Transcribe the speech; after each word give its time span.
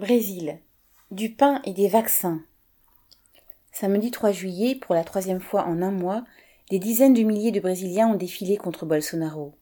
Brésil. 0.00 0.58
Du 1.10 1.28
pain 1.28 1.60
et 1.66 1.74
des 1.74 1.86
vaccins. 1.86 2.40
Samedi 3.70 4.10
3 4.10 4.32
juillet, 4.32 4.74
pour 4.74 4.94
la 4.94 5.04
troisième 5.04 5.42
fois 5.42 5.66
en 5.66 5.82
un 5.82 5.90
mois, 5.90 6.24
des 6.70 6.78
dizaines 6.78 7.12
de 7.12 7.22
milliers 7.22 7.52
de 7.52 7.60
Brésiliens 7.60 8.08
ont 8.08 8.16
défilé 8.16 8.56
contre 8.56 8.86
Bolsonaro. 8.86 9.52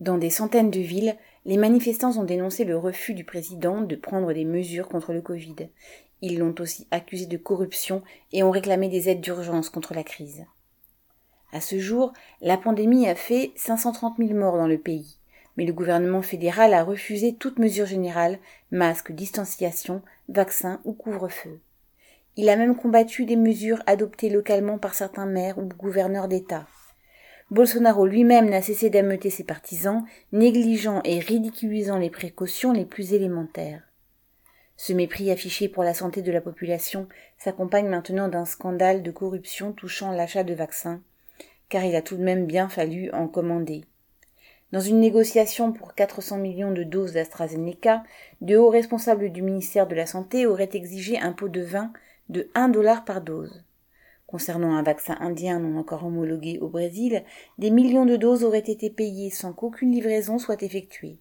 Dans 0.00 0.18
des 0.18 0.30
centaines 0.30 0.72
de 0.72 0.80
villes, 0.80 1.16
les 1.44 1.58
manifestants 1.58 2.18
ont 2.18 2.24
dénoncé 2.24 2.64
le 2.64 2.76
refus 2.76 3.14
du 3.14 3.22
président 3.22 3.82
de 3.82 3.94
prendre 3.94 4.32
des 4.32 4.44
mesures 4.44 4.88
contre 4.88 5.12
le 5.12 5.22
Covid. 5.22 5.54
Ils 6.22 6.40
l'ont 6.40 6.56
aussi 6.58 6.88
accusé 6.90 7.26
de 7.26 7.36
corruption 7.36 8.02
et 8.32 8.42
ont 8.42 8.50
réclamé 8.50 8.88
des 8.88 9.10
aides 9.10 9.20
d'urgence 9.20 9.70
contre 9.70 9.94
la 9.94 10.02
crise. 10.02 10.44
À 11.52 11.60
ce 11.60 11.78
jour, 11.78 12.12
la 12.40 12.56
pandémie 12.56 13.06
a 13.06 13.14
fait 13.14 13.52
530 13.54 14.16
000 14.18 14.34
morts 14.34 14.56
dans 14.56 14.66
le 14.66 14.78
pays 14.78 15.20
mais 15.56 15.64
le 15.64 15.72
gouvernement 15.72 16.22
fédéral 16.22 16.74
a 16.74 16.84
refusé 16.84 17.34
toute 17.34 17.58
mesure 17.58 17.86
générale, 17.86 18.38
masque, 18.70 19.12
distanciation, 19.12 20.02
vaccin 20.28 20.80
ou 20.84 20.92
couvre-feu. 20.92 21.60
Il 22.36 22.48
a 22.48 22.56
même 22.56 22.76
combattu 22.76 23.26
des 23.26 23.36
mesures 23.36 23.82
adoptées 23.86 24.30
localement 24.30 24.78
par 24.78 24.94
certains 24.94 25.26
maires 25.26 25.58
ou 25.58 25.64
gouverneurs 25.64 26.28
d'État. 26.28 26.66
Bolsonaro 27.50 28.06
lui-même 28.06 28.48
n'a 28.48 28.62
cessé 28.62 28.88
d'ameuter 28.88 29.28
ses 29.28 29.44
partisans, 29.44 30.04
négligeant 30.32 31.02
et 31.04 31.18
ridiculisant 31.18 31.98
les 31.98 32.08
précautions 32.08 32.72
les 32.72 32.86
plus 32.86 33.12
élémentaires. 33.12 33.82
Ce 34.78 34.94
mépris 34.94 35.30
affiché 35.30 35.68
pour 35.68 35.84
la 35.84 35.92
santé 35.92 36.22
de 36.22 36.32
la 36.32 36.40
population 36.40 37.08
s'accompagne 37.36 37.88
maintenant 37.88 38.28
d'un 38.28 38.46
scandale 38.46 39.02
de 39.02 39.10
corruption 39.10 39.72
touchant 39.72 40.12
l'achat 40.12 40.44
de 40.44 40.54
vaccins, 40.54 41.02
car 41.68 41.84
il 41.84 41.94
a 41.94 42.00
tout 42.00 42.16
de 42.16 42.24
même 42.24 42.46
bien 42.46 42.70
fallu 42.70 43.10
en 43.12 43.28
commander. 43.28 43.84
Dans 44.72 44.80
une 44.80 45.00
négociation 45.00 45.70
pour 45.70 45.94
400 45.94 46.38
millions 46.38 46.72
de 46.72 46.82
doses 46.82 47.12
d'AstraZeneca, 47.12 48.04
de 48.40 48.56
hauts 48.56 48.70
responsables 48.70 49.30
du 49.30 49.42
ministère 49.42 49.86
de 49.86 49.94
la 49.94 50.06
Santé 50.06 50.46
auraient 50.46 50.70
exigé 50.72 51.18
un 51.18 51.32
pot 51.32 51.50
de 51.50 51.60
vin 51.60 51.92
de 52.30 52.48
1 52.54 52.70
dollar 52.70 53.04
par 53.04 53.20
dose. 53.20 53.64
Concernant 54.26 54.74
un 54.74 54.82
vaccin 54.82 55.18
indien 55.20 55.60
non 55.60 55.78
encore 55.78 56.06
homologué 56.06 56.58
au 56.58 56.68
Brésil, 56.68 57.22
des 57.58 57.70
millions 57.70 58.06
de 58.06 58.16
doses 58.16 58.44
auraient 58.44 58.60
été 58.60 58.88
payées 58.88 59.28
sans 59.28 59.52
qu'aucune 59.52 59.92
livraison 59.92 60.38
soit 60.38 60.62
effectuée. 60.62 61.18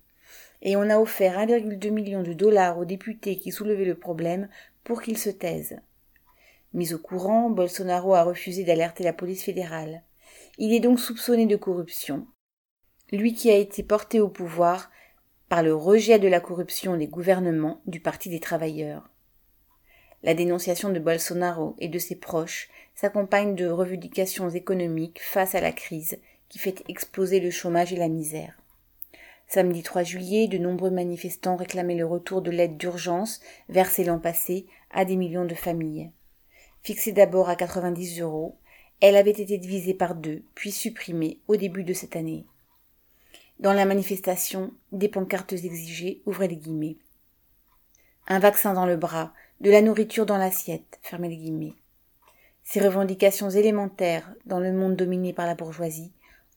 Et 0.61 0.77
on 0.77 0.89
a 0.89 0.97
offert 0.97 1.37
1,2 1.37 1.89
million 1.89 2.23
de 2.23 2.31
dollars 2.31 2.77
aux 2.77 2.85
députés 2.85 3.35
qui 3.35 3.51
soulevaient 3.51 3.83
le 3.83 3.99
problème 3.99 4.47
pour 4.85 5.01
qu'ils 5.01 5.17
se 5.17 5.29
taisent. 5.29 5.77
Mis 6.73 6.93
au 6.93 6.99
courant, 6.99 7.49
Bolsonaro 7.49 8.15
a 8.15 8.23
refusé 8.23 8.63
d'alerter 8.63 9.03
la 9.03 9.11
police 9.11 9.43
fédérale. 9.43 10.03
Il 10.57 10.73
est 10.73 10.79
donc 10.79 11.01
soupçonné 11.01 11.47
de 11.47 11.57
corruption, 11.57 12.27
lui 13.11 13.33
qui 13.33 13.49
a 13.49 13.55
été 13.55 13.83
porté 13.83 14.19
au 14.19 14.29
pouvoir 14.29 14.89
par 15.49 15.63
le 15.63 15.75
rejet 15.75 16.17
de 16.17 16.27
la 16.27 16.39
corruption 16.39 16.95
des 16.95 17.07
gouvernements 17.07 17.81
du 17.85 17.99
Parti 17.99 18.29
des 18.29 18.39
travailleurs. 18.39 19.09
La 20.23 20.33
dénonciation 20.33 20.89
de 20.89 20.99
Bolsonaro 20.99 21.75
et 21.79 21.89
de 21.89 21.99
ses 21.99 22.15
proches 22.15 22.69
s'accompagne 22.95 23.55
de 23.55 23.67
revendications 23.67 24.49
économiques 24.49 25.19
face 25.21 25.55
à 25.55 25.61
la 25.61 25.71
crise 25.71 26.19
qui 26.47 26.59
fait 26.59 26.83
exploser 26.87 27.39
le 27.39 27.49
chômage 27.49 27.91
et 27.91 27.97
la 27.97 28.07
misère. 28.07 28.57
Samedi 29.47 29.83
3 29.83 30.03
juillet, 30.03 30.47
de 30.47 30.57
nombreux 30.57 30.91
manifestants 30.91 31.57
réclamaient 31.57 31.95
le 31.95 32.05
retour 32.05 32.41
de 32.41 32.51
l'aide 32.51 32.77
d'urgence 32.77 33.41
versée 33.67 34.05
l'an 34.05 34.19
passé 34.19 34.67
à 34.91 35.03
des 35.03 35.17
millions 35.17 35.45
de 35.45 35.55
familles. 35.55 36.11
Fixée 36.83 37.11
d'abord 37.11 37.49
à 37.49 37.55
90 37.55 38.21
euros, 38.21 38.57
elle 39.01 39.17
avait 39.17 39.31
été 39.31 39.57
divisée 39.57 39.93
par 39.93 40.15
deux, 40.15 40.43
puis 40.55 40.71
supprimée 40.71 41.39
au 41.47 41.57
début 41.57 41.83
de 41.83 41.93
cette 41.93 42.15
année. 42.15 42.45
Dans 43.61 43.73
la 43.73 43.85
manifestation, 43.85 44.73
des 44.91 45.07
pancartes 45.07 45.53
exigées, 45.53 46.23
ouvrez 46.25 46.47
les 46.47 46.55
guillemets. 46.55 46.97
Un 48.27 48.39
vaccin 48.39 48.73
dans 48.73 48.87
le 48.87 48.97
bras, 48.97 49.33
de 49.59 49.69
la 49.69 49.83
nourriture 49.83 50.25
dans 50.25 50.37
l'assiette, 50.37 50.97
fermez 51.03 51.29
les 51.29 51.37
guillemets. 51.37 51.75
Ces 52.63 52.79
revendications 52.79 53.51
élémentaires 53.51 54.33
dans 54.47 54.59
le 54.59 54.73
monde 54.73 54.95
dominé 54.95 55.31
par 55.31 55.45
la 55.45 55.53
bourgeoisie, 55.53 56.11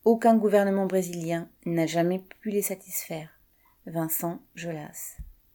aucun 0.07 0.35
gouvernement 0.35 0.87
brésilien 0.87 1.51
n'a 1.67 1.87
jamais 1.87 2.23
pu 2.41 2.49
les 2.51 2.63
satisfaire. 2.63 3.29
Vincent 3.87 4.41
Jolas. 4.55 5.19